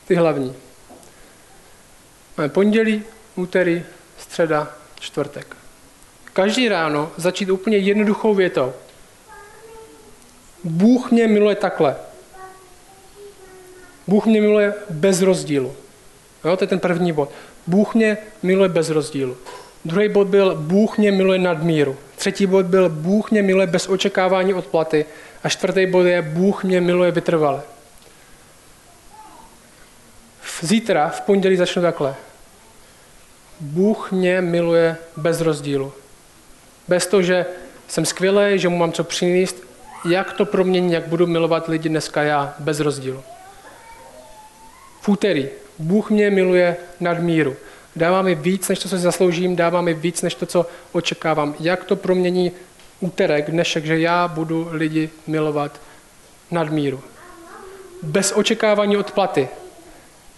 [0.09, 0.55] ty hlavní.
[2.37, 3.05] Máme pondělí,
[3.37, 3.85] úterý,
[4.19, 5.57] středa, čtvrtek.
[6.33, 8.73] Každý ráno začít úplně jednoduchou větou.
[10.65, 11.97] Bůh mě miluje takhle.
[14.07, 15.77] Bůh mě miluje bez rozdílu.
[16.45, 17.31] Jo, to je ten první bod.
[17.67, 19.37] Bůh mě miluje bez rozdílu.
[19.85, 21.97] Druhý bod byl Bůh mě miluje nadmíru.
[22.23, 25.07] Třetí bod byl Bůh mě miluje bez očekávání odplaty.
[25.45, 27.63] A čtvrtý bod je Bůh mě miluje vytrvale.
[30.61, 32.15] Zítra, v pondělí začnu takhle.
[33.61, 35.93] Bůh mě miluje bez rozdílu.
[36.89, 37.47] Bez toho, že
[37.89, 39.57] jsem skvělý, že mu mám co přinést,
[40.11, 43.23] jak to promění, jak budu milovat lidi dneska já, bez rozdílu.
[45.01, 45.49] V úterý.
[45.79, 47.57] Bůh mě miluje nadmíru.
[47.97, 51.55] Dává mi víc, než to, co si zasloužím, dává mi víc, než to, co očekávám.
[51.61, 52.53] Jak to promění
[53.01, 55.81] úterek, dnešek, že já budu lidi milovat
[56.51, 57.01] nadmíru.
[58.03, 59.49] Bez očekávání odplaty.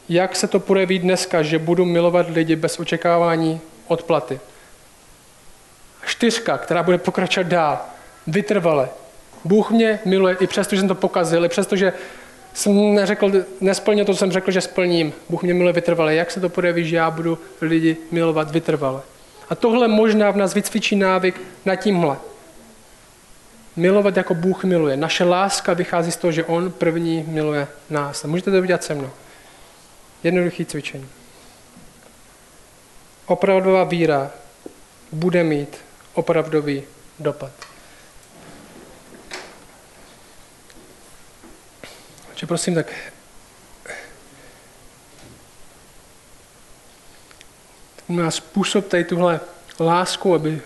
[0.08, 4.40] Jak se to projeví dneska, že budu milovat lidi bez očekávání odplaty.
[6.06, 7.78] Čtyřka, která bude pokračovat dál,
[8.26, 8.88] vytrvale.
[9.44, 11.92] Bůh mě miluje i přesto, že jsem to pokazil, i přesto, že
[12.54, 15.12] jsem neřekl, nesplnil to, co jsem řekl, že splním.
[15.28, 16.14] Bůh mě miluje vytrvale.
[16.14, 19.02] Jak se to projeví, že já budu lidi milovat vytrvale?
[19.50, 22.16] A tohle možná v nás vycvičí návyk na tímhle.
[23.76, 24.96] Milovat jako Bůh miluje.
[24.96, 28.24] Naše láska vychází z toho, že On první miluje nás.
[28.24, 29.10] A můžete to udělat se mnou.
[30.22, 31.08] Jednoduchý cvičení.
[33.26, 34.30] Opravdová víra
[35.12, 35.76] bude mít
[36.14, 36.82] opravdový
[37.18, 37.73] dopad.
[42.34, 42.86] Takže prosím, tak
[48.08, 49.40] nás způsob tady tuhle
[49.80, 50.62] lásku, aby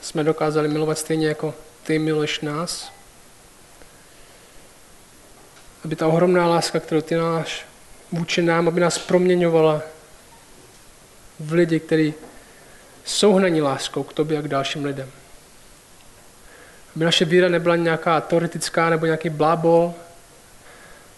[0.00, 2.92] jsme dokázali milovat stejně jako ty miluješ nás.
[5.84, 7.66] Aby ta ohromná láska, kterou ty máš
[8.12, 9.82] vůči nám, aby nás proměňovala
[11.40, 12.14] v lidi, kteří
[13.04, 15.10] jsou hnaní láskou k tobě a k dalším lidem.
[16.96, 19.94] Aby naše víra nebyla nějaká teoretická nebo nějaký blábol,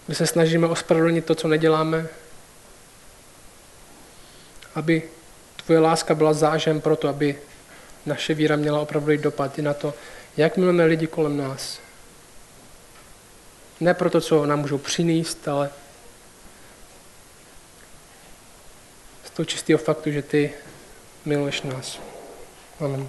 [0.08, 2.08] my se snažíme ospravedlnit to, co neděláme,
[4.74, 5.02] aby
[5.64, 7.38] tvoje láska byla zážem pro to, aby
[8.06, 9.94] naše víra měla opravdu dopad i na to,
[10.36, 11.80] jak milujeme lidi kolem nás.
[13.80, 15.70] Ne pro to, co nám můžou přinést, ale
[19.24, 20.54] z toho čistého faktu, že ty
[21.24, 22.00] miluješ nás.
[22.80, 23.08] Amen.